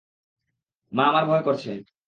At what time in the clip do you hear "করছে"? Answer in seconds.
1.43-1.71